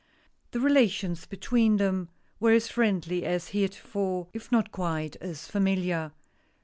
[0.49, 2.09] The relations between them
[2.39, 6.11] were as friendly as heretofore, if not quite as familiar.